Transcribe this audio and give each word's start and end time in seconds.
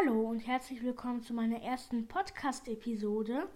Hallo 0.00 0.30
und 0.30 0.40
herzlich 0.46 0.82
willkommen 0.82 1.22
zu 1.22 1.34
meiner 1.34 1.60
ersten 1.62 2.06
Podcast-Episode. 2.06 3.48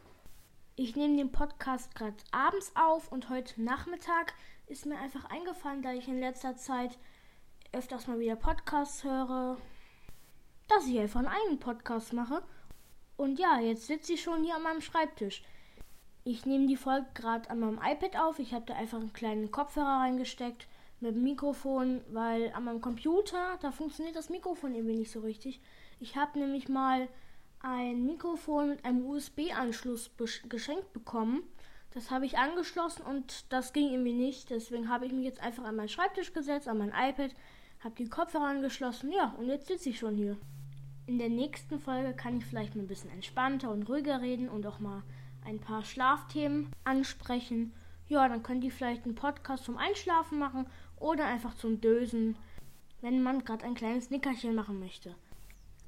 Ich 0.77 0.95
nehme 0.95 1.17
den 1.17 1.33
Podcast 1.33 1.95
gerade 1.95 2.17
abends 2.33 2.73
auf 2.75 3.11
und 3.11 3.31
heute 3.31 3.63
Nachmittag 3.63 4.35
ist 4.67 4.85
mir 4.85 4.99
einfach 4.99 5.25
eingefallen, 5.27 5.81
da 5.81 5.93
ich 5.93 6.09
in 6.09 6.21
letzter 6.21 6.57
Zeit 6.57 6.99
öfters 7.73 8.09
mal 8.09 8.19
wieder 8.19 8.37
Podcasts 8.37 9.05
höre, 9.05 9.57
dass 10.69 10.87
ich 10.87 10.99
einfach 10.99 11.25
einen 11.25 11.61
Podcast 11.61 12.13
mache. 12.13 12.43
Und 13.17 13.39
ja, 13.39 13.61
jetzt 13.61 13.87
sitze 13.87 14.15
ich 14.15 14.23
schon 14.23 14.45
hier 14.45 14.57
an 14.57 14.63
meinem 14.63 14.81
Schreibtisch. 14.83 15.45
Ich 16.25 16.45
nehme 16.45 16.67
die 16.67 16.77
Folge 16.77 17.07
gerade 17.15 17.49
an 17.49 17.61
meinem 17.61 17.81
iPad 17.83 18.19
auf. 18.19 18.39
Ich 18.39 18.53
habe 18.53 18.67
da 18.67 18.75
einfach 18.75 18.99
einen 18.99 19.13
kleinen 19.13 19.51
Kopfhörer 19.51 20.01
reingesteckt 20.01 20.67
mit 21.05 21.15
dem 21.15 21.23
Mikrofon, 21.23 22.01
weil 22.11 22.53
an 22.55 22.65
meinem 22.65 22.81
Computer, 22.81 23.59
da 23.61 23.71
funktioniert 23.71 24.17
das 24.17 24.31
Mikrofon 24.31 24.75
irgendwie 24.75 24.97
nicht 24.97 25.11
so 25.11 25.21
richtig. 25.21 25.61
Ich 26.01 26.17
habe 26.17 26.39
nämlich 26.39 26.69
mal 26.69 27.09
ein 27.61 28.05
Mikrofon 28.05 28.71
mit 28.71 28.85
einem 28.85 29.07
USB-Anschluss 29.07 30.11
geschenkt 30.49 30.93
bekommen. 30.93 31.43
Das 31.93 32.11
habe 32.11 32.27
ich 32.27 32.39
angeschlossen 32.39 33.03
und 33.03 33.53
das 33.53 33.73
ging 33.73 33.91
irgendwie 33.91 34.15
nicht. 34.15 34.51
Deswegen 34.51 34.89
habe 34.89 35.07
ich 35.07 35.13
mich 35.13 35.25
jetzt 35.25 35.41
einfach 35.41 35.65
an 35.65 35.77
meinen 35.77 35.89
Schreibtisch 35.89 36.33
gesetzt, 36.33 36.69
an 36.69 36.79
mein 36.79 36.89
iPad, 36.89 37.35
habe 37.81 37.95
die 37.97 38.09
Kopfhörer 38.09 38.47
angeschlossen. 38.47 39.13
Ja, 39.13 39.35
und 39.39 39.47
jetzt 39.47 39.69
sitze 39.69 39.91
ich 39.91 39.99
schon 39.99 40.17
hier. 40.17 40.37
In 41.07 41.19
der 41.19 41.29
nächsten 41.29 41.79
Folge 41.79 42.15
kann 42.15 42.39
ich 42.39 42.47
vielleicht 42.47 42.75
mal 42.75 42.83
ein 42.83 42.89
bisschen 42.89 43.11
entspannter 43.11 43.71
und 43.71 43.89
ruhiger 43.89 44.23
reden 44.23 44.49
und 44.49 44.67
auch 44.67 44.81
mal 44.81 45.03
ein 45.45 45.61
paar 45.61 45.85
Schlafthemen 45.85 46.73
ansprechen. 46.85 47.75
Ja, 48.09 48.29
dann 48.29 48.43
könnt 48.43 48.65
ihr 48.65 48.71
vielleicht 48.71 49.05
einen 49.05 49.15
Podcast 49.15 49.65
zum 49.65 49.79
Einschlafen 49.79 50.39
machen 50.39 50.67
oder 51.05 51.27
einfach 51.27 51.55
zum 51.55 51.83
Dösen, 51.83 52.35
wenn 53.03 53.23
man 53.23 53.45
gerade 53.45 53.65
ein 53.65 53.75
kleines 53.75 54.09
Nickerchen 54.09 54.55
machen 54.55 54.81
möchte. 54.81 55.15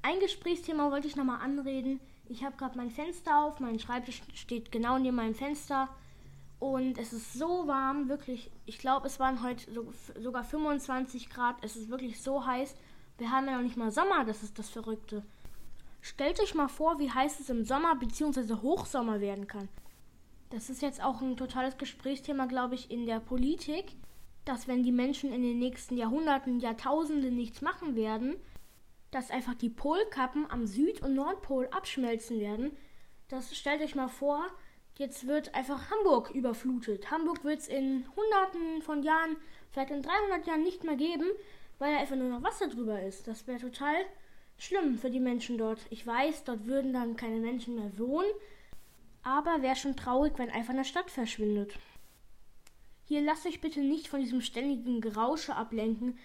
Ein 0.03 0.19
Gesprächsthema 0.19 0.91
wollte 0.91 1.07
ich 1.07 1.15
nochmal 1.15 1.41
anreden. 1.41 1.99
Ich 2.29 2.43
habe 2.43 2.55
gerade 2.55 2.77
mein 2.77 2.91
Fenster 2.91 3.43
auf, 3.43 3.59
mein 3.59 3.79
Schreibtisch 3.79 4.21
steht 4.35 4.71
genau 4.71 4.99
neben 4.99 5.15
meinem 5.15 5.33
Fenster 5.33 5.89
und 6.59 6.99
es 6.99 7.13
ist 7.13 7.33
so 7.33 7.67
warm, 7.67 8.09
wirklich. 8.09 8.51
Ich 8.67 8.77
glaube, 8.77 9.07
es 9.07 9.19
waren 9.19 9.41
heute 9.41 9.71
so, 9.73 9.91
sogar 10.19 10.43
25 10.43 11.31
Grad. 11.31 11.55
Es 11.61 11.75
ist 11.75 11.89
wirklich 11.89 12.21
so 12.21 12.45
heiß. 12.45 12.75
Wir 13.17 13.31
haben 13.31 13.47
ja 13.47 13.55
noch 13.55 13.63
nicht 13.63 13.75
mal 13.77 13.89
Sommer, 13.89 14.23
das 14.23 14.43
ist 14.43 14.59
das 14.59 14.69
Verrückte. 14.69 15.23
Stellt 16.01 16.39
euch 16.39 16.53
mal 16.53 16.67
vor, 16.67 16.99
wie 16.99 17.11
heiß 17.11 17.39
es 17.39 17.49
im 17.49 17.65
Sommer 17.65 17.95
bzw. 17.95 18.53
Hochsommer 18.61 19.19
werden 19.19 19.47
kann. 19.47 19.67
Das 20.51 20.69
ist 20.69 20.83
jetzt 20.83 21.03
auch 21.03 21.21
ein 21.21 21.37
totales 21.37 21.75
Gesprächsthema, 21.79 22.45
glaube 22.45 22.75
ich, 22.75 22.91
in 22.91 23.07
der 23.07 23.19
Politik, 23.19 23.95
dass 24.47 24.67
wenn 24.67 24.83
die 24.83 24.91
Menschen 24.91 25.33
in 25.33 25.43
den 25.43 25.59
nächsten 25.59 25.97
Jahrhunderten, 25.97 26.59
Jahrtausenden 26.59 27.35
nichts 27.35 27.61
machen 27.61 27.95
werden, 27.95 28.37
dass 29.11 29.31
einfach 29.31 29.55
die 29.55 29.69
Polkappen 29.69 30.49
am 30.49 30.65
Süd- 30.65 31.01
und 31.01 31.15
Nordpol 31.15 31.67
abschmelzen 31.67 32.39
werden. 32.39 32.71
Das 33.27 33.55
stellt 33.55 33.81
euch 33.81 33.95
mal 33.95 34.07
vor, 34.07 34.45
jetzt 34.97 35.27
wird 35.27 35.53
einfach 35.53 35.91
Hamburg 35.91 36.31
überflutet. 36.31 37.11
Hamburg 37.11 37.43
wird 37.43 37.59
es 37.59 37.67
in 37.67 38.05
Hunderten 38.15 38.81
von 38.81 39.03
Jahren, 39.03 39.35
vielleicht 39.71 39.91
in 39.91 40.01
300 40.01 40.47
Jahren 40.47 40.63
nicht 40.63 40.83
mehr 40.83 40.95
geben, 40.95 41.25
weil 41.77 41.93
da 41.93 41.99
einfach 41.99 42.15
nur 42.15 42.29
noch 42.29 42.43
Wasser 42.43 42.69
drüber 42.69 43.01
ist. 43.01 43.27
Das 43.27 43.47
wäre 43.47 43.59
total 43.59 43.95
schlimm 44.57 44.97
für 44.97 45.09
die 45.09 45.19
Menschen 45.19 45.57
dort. 45.57 45.79
Ich 45.89 46.07
weiß, 46.07 46.45
dort 46.45 46.65
würden 46.65 46.93
dann 46.93 47.17
keine 47.17 47.39
Menschen 47.39 47.75
mehr 47.75 47.97
wohnen, 47.97 48.29
aber 49.23 49.61
wäre 49.61 49.75
schon 49.75 49.97
traurig, 49.97 50.33
wenn 50.37 50.49
einfach 50.49 50.73
eine 50.73 50.85
Stadt 50.85 51.11
verschwindet. 51.11 51.77
Hier 53.07 53.21
lasst 53.21 53.45
euch 53.45 53.61
bitte 53.61 53.79
nicht 53.79 54.09
von 54.09 54.19
diesem 54.19 54.41
ständigen 54.41 54.99
Gerausche 54.99 55.55
ablenken. 55.55 56.19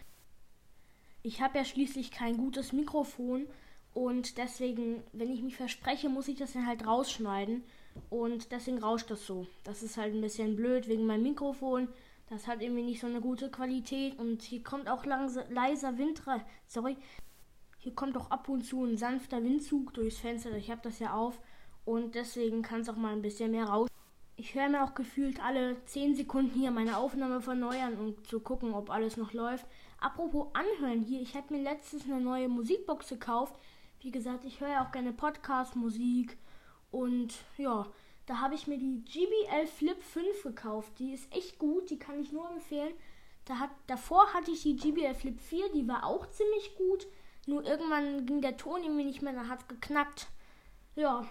Ich 1.22 1.40
habe 1.40 1.58
ja 1.58 1.64
schließlich 1.64 2.10
kein 2.10 2.36
gutes 2.36 2.72
Mikrofon 2.72 3.46
und 3.94 4.36
deswegen, 4.36 5.04
wenn 5.12 5.30
ich 5.30 5.42
mich 5.42 5.56
verspreche, 5.56 6.08
muss 6.08 6.26
ich 6.26 6.38
das 6.38 6.54
dann 6.54 6.66
halt 6.66 6.84
rausschneiden 6.84 7.62
und 8.10 8.50
deswegen 8.50 8.78
rauscht 8.78 9.12
das 9.12 9.24
so. 9.24 9.46
Das 9.62 9.84
ist 9.84 9.96
halt 9.96 10.12
ein 10.12 10.20
bisschen 10.20 10.56
blöd 10.56 10.88
wegen 10.88 11.06
meinem 11.06 11.22
Mikrofon. 11.22 11.86
Das 12.28 12.48
hat 12.48 12.60
irgendwie 12.60 12.82
nicht 12.82 13.00
so 13.00 13.06
eine 13.06 13.20
gute 13.20 13.48
Qualität 13.48 14.18
und 14.18 14.42
hier 14.42 14.64
kommt 14.64 14.88
auch 14.88 15.04
leiser 15.04 15.98
Wind 15.98 16.26
rein. 16.26 16.42
Sorry, 16.66 16.96
hier 17.78 17.94
kommt 17.94 18.16
auch 18.16 18.32
ab 18.32 18.48
und 18.48 18.64
zu 18.64 18.84
ein 18.84 18.96
sanfter 18.96 19.44
Windzug 19.44 19.94
durchs 19.94 20.18
Fenster. 20.18 20.56
Ich 20.56 20.68
habe 20.68 20.80
das 20.82 20.98
ja 20.98 21.14
auf 21.14 21.40
und 21.84 22.16
deswegen 22.16 22.62
kann 22.62 22.80
es 22.80 22.88
auch 22.88 22.96
mal 22.96 23.12
ein 23.12 23.22
bisschen 23.22 23.52
mehr 23.52 23.66
raus. 23.66 23.88
Ich 24.36 24.54
höre 24.54 24.68
mir 24.68 24.82
auch 24.82 24.94
gefühlt 24.94 25.42
alle 25.44 25.84
10 25.84 26.14
Sekunden 26.16 26.58
hier 26.58 26.70
meine 26.70 26.96
Aufnahme 26.96 27.40
verneuern, 27.40 27.98
um 27.98 28.24
zu 28.24 28.40
gucken, 28.40 28.72
ob 28.72 28.90
alles 28.90 29.16
noch 29.16 29.32
läuft. 29.32 29.66
Apropos 30.00 30.48
Anhören 30.54 31.02
hier, 31.02 31.20
ich 31.20 31.36
habe 31.36 31.54
mir 31.54 31.62
letztens 31.62 32.04
eine 32.04 32.20
neue 32.20 32.48
Musikbox 32.48 33.08
gekauft. 33.08 33.54
Wie 34.00 34.10
gesagt, 34.10 34.44
ich 34.44 34.60
höre 34.60 34.70
ja 34.70 34.86
auch 34.86 34.90
gerne 34.90 35.12
Podcast-Musik 35.12 36.36
und 36.90 37.34
ja, 37.58 37.86
da 38.26 38.40
habe 38.40 38.54
ich 38.54 38.66
mir 38.66 38.78
die 38.78 39.04
GBL 39.04 39.66
Flip 39.66 40.02
5 40.02 40.42
gekauft. 40.42 40.92
Die 40.98 41.12
ist 41.12 41.32
echt 41.34 41.58
gut, 41.58 41.90
die 41.90 41.98
kann 41.98 42.20
ich 42.20 42.32
nur 42.32 42.48
empfehlen. 42.50 42.92
Da 43.44 43.58
hat, 43.58 43.70
davor 43.86 44.32
hatte 44.32 44.50
ich 44.50 44.62
die 44.62 44.76
GBL 44.76 45.14
Flip 45.14 45.38
4, 45.38 45.72
die 45.72 45.86
war 45.86 46.06
auch 46.06 46.28
ziemlich 46.30 46.74
gut. 46.76 47.06
Nur 47.46 47.64
irgendwann 47.64 48.24
ging 48.24 48.40
der 48.40 48.56
Ton 48.56 48.82
irgendwie 48.82 49.04
nicht 49.04 49.22
mehr, 49.22 49.32
dann 49.32 49.48
hat 49.48 49.60
es 49.60 49.68
geknackt. 49.68 50.28
Ja, 50.94 51.26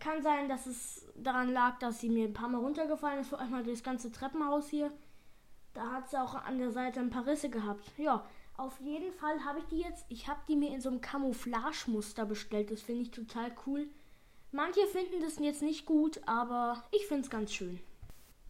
kann 0.00 0.22
sein, 0.22 0.48
dass 0.48 0.66
es 0.66 1.06
daran 1.16 1.52
lag, 1.52 1.78
dass 1.78 2.00
sie 2.00 2.08
mir 2.08 2.26
ein 2.26 2.34
paar 2.34 2.48
Mal 2.48 2.60
runtergefallen 2.60 3.20
ist, 3.20 3.28
vor 3.28 3.40
allem 3.40 3.64
durchs 3.64 3.82
ganze 3.82 4.12
Treppenhaus 4.12 4.68
hier. 4.68 4.92
Da 5.74 5.92
hat 5.92 6.10
sie 6.10 6.20
auch 6.20 6.34
an 6.34 6.58
der 6.58 6.70
Seite 6.70 7.00
ein 7.00 7.10
paar 7.10 7.26
Risse 7.26 7.50
gehabt. 7.50 7.90
Ja, 7.96 8.24
auf 8.56 8.80
jeden 8.80 9.12
Fall 9.12 9.44
habe 9.44 9.60
ich 9.60 9.64
die 9.66 9.78
jetzt. 9.78 10.04
Ich 10.08 10.28
habe 10.28 10.40
die 10.48 10.56
mir 10.56 10.74
in 10.74 10.80
so 10.80 10.88
einem 10.88 11.00
Camouflage-Muster 11.00 12.26
bestellt. 12.26 12.70
Das 12.70 12.82
finde 12.82 13.02
ich 13.02 13.10
total 13.10 13.52
cool. 13.66 13.88
Manche 14.50 14.86
finden 14.86 15.20
das 15.20 15.38
jetzt 15.38 15.62
nicht 15.62 15.86
gut, 15.86 16.20
aber 16.26 16.82
ich 16.90 17.06
finde 17.06 17.22
es 17.22 17.30
ganz 17.30 17.52
schön. 17.52 17.80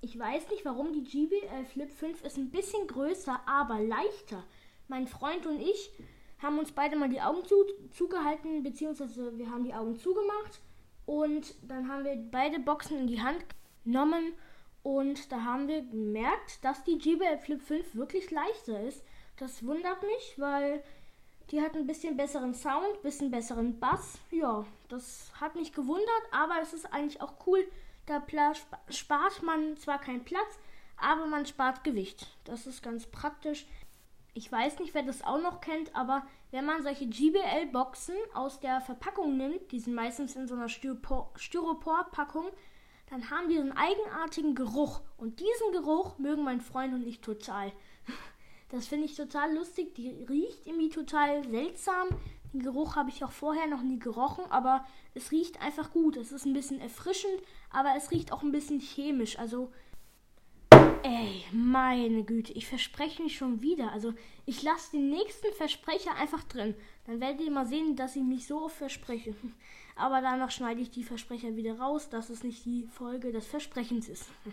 Ich 0.01 0.17
weiß 0.19 0.49
nicht, 0.51 0.65
warum 0.65 0.93
die 0.93 1.03
GBL 1.03 1.65
Flip 1.65 1.91
5 1.91 2.25
ist 2.25 2.37
ein 2.37 2.51
bisschen 2.51 2.87
größer, 2.87 3.41
aber 3.47 3.81
leichter. 3.81 4.45
Mein 4.87 5.09
Freund 5.09 5.45
und 5.45 5.61
ich 5.61 5.91
haben 6.39 6.59
uns 6.59 6.71
beide 6.71 6.95
mal 6.95 7.09
die 7.09 7.21
Augen 7.21 7.45
zu, 7.45 7.57
zugehalten, 7.91 8.63
beziehungsweise 8.63 9.37
wir 9.37 9.51
haben 9.51 9.65
die 9.65 9.75
Augen 9.75 9.99
zugemacht 9.99 10.61
und 11.09 11.55
dann 11.63 11.89
haben 11.89 12.05
wir 12.05 12.17
beide 12.17 12.59
Boxen 12.59 12.99
in 12.99 13.07
die 13.07 13.23
Hand 13.23 13.43
genommen 13.83 14.35
und 14.83 15.33
da 15.33 15.43
haben 15.43 15.67
wir 15.67 15.81
gemerkt, 15.81 16.63
dass 16.63 16.85
die 16.85 16.99
JBL 16.99 17.39
Flip 17.39 17.63
5 17.63 17.95
wirklich 17.95 18.31
leichter 18.31 18.83
ist. 18.83 19.03
Das 19.39 19.65
wundert 19.65 20.03
mich, 20.03 20.35
weil 20.37 20.85
die 21.51 21.63
hat 21.63 21.75
ein 21.77 21.87
bisschen 21.87 22.19
besseren 22.19 22.53
Sound, 22.53 23.01
bisschen 23.01 23.31
besseren 23.31 23.81
Bass. 23.81 24.19
Ja, 24.31 24.67
das 24.91 25.33
hat 25.41 25.55
mich 25.55 25.73
gewundert, 25.73 26.23
aber 26.31 26.61
es 26.61 26.75
ist 26.75 26.93
eigentlich 26.93 27.23
auch 27.23 27.47
cool. 27.47 27.67
Da 28.05 28.23
spart 28.91 29.43
man 29.43 29.79
zwar 29.79 29.99
keinen 30.03 30.25
Platz, 30.25 30.59
aber 30.99 31.25
man 31.25 31.47
spart 31.47 31.85
Gewicht. 31.85 32.37
Das 32.45 32.67
ist 32.67 32.83
ganz 32.83 33.07
praktisch. 33.07 33.67
Ich 34.39 34.53
weiß 34.53 34.79
nicht, 34.79 34.95
wer 34.95 35.03
das 35.03 35.25
auch 35.25 35.43
noch 35.43 35.61
kennt, 35.61 35.97
aber 35.97 36.25
wenn 36.53 36.65
man 36.65 36.85
solche 36.85 37.09
GBL-Boxen 37.09 38.15
aus 38.35 38.61
der 38.61 38.81
Verpackung 38.81 39.37
nimmt, 39.37 39.73
die 39.73 39.81
sind 39.81 39.95
meistens 39.95 40.37
in 40.37 40.47
so 40.47 40.55
einer 40.55 40.69
Styropor-Packung, 40.69 42.47
dann 43.11 43.31
haben 43.31 43.49
die 43.49 43.59
einen 43.59 43.73
eigenartigen 43.73 44.55
Geruch. 44.55 45.01
Und 45.17 45.41
diesen 45.41 45.73
Geruch 45.73 46.19
mögen 46.19 46.45
mein 46.45 46.61
Freund 46.61 46.95
und 46.95 47.05
ich 47.05 47.21
total. 47.21 47.73
Das 48.71 48.87
finde 48.87 49.07
ich 49.07 49.17
total 49.17 49.55
lustig. 49.55 49.95
Die 49.95 50.11
riecht 50.11 50.67
irgendwie 50.67 50.91
total 50.91 51.43
seltsam. 51.49 52.09
Den 52.53 52.63
Geruch 52.63 52.97
habe 52.97 53.09
ich 53.09 53.25
auch 53.25 53.33
vorher 53.33 53.67
noch 53.67 53.81
nie 53.81 53.99
gerochen, 53.99 54.45
aber 54.51 54.85
es 55.15 55.33
riecht 55.33 55.63
einfach 55.63 55.91
gut. 55.91 56.19
Es 56.19 56.33
ist 56.33 56.45
ein 56.45 56.53
bisschen 56.53 56.79
erfrischend, 56.79 57.41
aber 57.71 57.95
es 57.97 58.11
riecht 58.11 58.31
auch 58.31 58.43
ein 58.43 58.53
bisschen 58.53 58.79
chemisch. 58.79 59.39
Also 59.39 59.73
Ey, 61.05 61.45
meine 61.53 62.25
Güte, 62.25 62.53
ich 62.55 62.67
verspreche 62.67 63.23
mich 63.23 63.37
schon 63.37 63.63
wieder. 63.63 63.93
Also, 63.93 64.15
ich 64.47 64.63
lasse 64.63 64.93
den 64.93 65.11
nächsten 65.11 65.53
Versprecher 65.55 66.15
einfach 66.17 66.43
drin. 66.45 66.75
Dann 67.07 67.21
werdet 67.21 67.41
ihr 67.41 67.53
mal 67.53 67.67
sehen, 67.67 67.95
dass 67.95 68.17
ich 68.17 68.23
mich 68.23 68.47
so 68.47 68.69
verspreche. 68.69 69.35
Aber 69.97 70.21
danach 70.21 70.51
schneide 70.51 70.81
ich 70.81 70.91
die 70.91 71.05
Versprecher 71.05 71.55
wieder 71.57 71.79
raus, 71.79 72.09
dass 72.09 72.31
es 72.31 72.43
nicht 72.43 72.65
die 72.65 72.87
Folge 72.87 73.31
des 73.33 73.47
Versprechens 73.47 74.09
ist. 74.09 74.29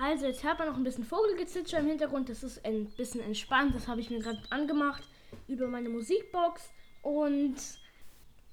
Also, 0.00 0.24
jetzt 0.24 0.44
hört 0.44 0.58
man 0.58 0.68
noch 0.68 0.76
ein 0.76 0.84
bisschen 0.84 1.04
Vogelgezwitscher 1.04 1.80
im 1.80 1.86
Hintergrund. 1.88 2.30
Das 2.30 2.42
ist 2.42 2.64
ein 2.64 2.86
bisschen 2.96 3.20
entspannt. 3.20 3.74
Das 3.74 3.86
habe 3.86 4.00
ich 4.00 4.08
mir 4.08 4.20
gerade 4.20 4.40
angemacht 4.48 5.02
über 5.46 5.66
meine 5.66 5.90
Musikbox. 5.90 6.70
Und, 7.02 7.56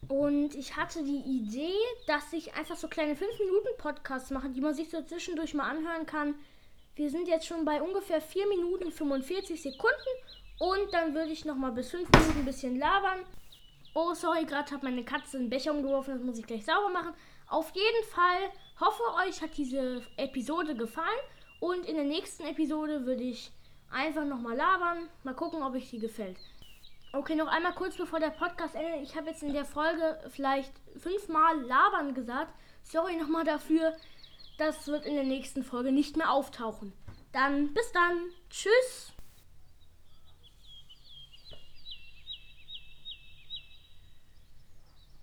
und 0.10 0.56
ich 0.56 0.76
hatte 0.76 1.04
die 1.06 1.22
Idee, 1.22 1.78
dass 2.06 2.34
ich 2.34 2.56
einfach 2.56 2.76
so 2.76 2.90
kleine 2.90 3.14
5-Minuten-Podcasts 3.14 4.32
mache, 4.32 4.50
die 4.50 4.60
man 4.60 4.74
sich 4.74 4.90
so 4.90 5.02
zwischendurch 5.04 5.54
mal 5.54 5.70
anhören 5.70 6.06
kann 6.06 6.36
wir 6.98 7.10
sind 7.12 7.28
jetzt 7.28 7.46
schon 7.46 7.64
bei 7.64 7.82
ungefähr 7.82 8.22
4 8.22 8.48
Minuten 8.48 8.92
45 8.92 9.62
Sekunden. 9.62 9.96
Und 10.60 10.92
dann 10.92 11.14
würde 11.14 11.32
ich 11.32 11.46
nochmal 11.46 11.72
bis 11.72 11.92
5 11.92 12.10
Minuten 12.10 12.40
ein 12.40 12.46
bisschen 12.46 12.80
labern. 12.80 13.20
Oh, 13.94 14.14
sorry, 14.14 14.46
gerade 14.46 14.72
hat 14.72 14.84
meine 14.84 15.04
Katze 15.04 15.38
einen 15.38 15.50
Becher 15.50 15.72
umgeworfen. 15.72 16.16
Das 16.16 16.24
muss 16.24 16.40
ich 16.40 16.48
gleich 16.48 16.66
sauber 16.66 16.90
machen. 16.90 17.14
Auf 17.48 17.72
jeden 17.76 18.04
Fall 18.12 18.52
hoffe 18.80 19.04
euch 19.26 19.42
hat 19.42 19.56
diese 19.58 20.02
Episode 20.18 20.76
gefallen. 20.76 21.20
Und 21.60 21.86
in 21.86 21.96
der 21.96 22.04
nächsten 22.04 22.44
Episode 22.44 23.06
würde 23.06 23.24
ich 23.24 23.52
einfach 23.92 24.26
nochmal 24.26 24.56
labern. 24.56 25.08
Mal 25.24 25.36
gucken, 25.36 25.62
ob 25.62 25.76
euch 25.76 25.90
die 25.90 26.00
gefällt. 26.00 26.38
Okay, 27.14 27.36
noch 27.36 27.48
einmal 27.48 27.74
kurz 27.74 27.96
bevor 27.96 28.20
der 28.20 28.32
Podcast 28.32 28.76
endet. 28.76 29.02
Ich 29.04 29.16
habe 29.16 29.30
jetzt 29.30 29.42
in 29.42 29.54
der 29.54 29.66
Folge 29.66 30.20
vielleicht 30.30 30.74
fünfmal 30.98 31.62
labern 31.62 32.14
gesagt. 32.14 32.54
Sorry 32.84 33.16
nochmal 33.16 33.44
dafür. 33.44 33.96
Das 34.57 34.88
wird 34.88 35.06
in 35.06 35.15
der 35.15 35.24
nächsten 35.24 35.63
Folge 35.63 35.92
nicht 35.92 36.18
mehr 36.18 36.31
auftauchen. 36.31 36.94
Dann 37.31 37.74
bis 37.74 37.92
dann. 37.92 38.18
Tschüss. 38.50 39.13